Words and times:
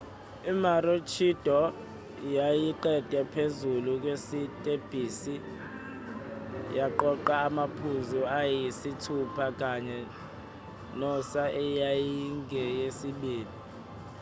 i-maroochydore 0.51 1.75
yayiqede 2.35 3.19
phezulu 3.33 3.91
kwesitebhisi 4.03 5.35
yaqoqa 6.77 7.33
amaphuzu 7.47 8.19
ayisithupha 8.39 9.45
kune-noosa 9.59 11.43
eyayingeyesibili 11.63 13.47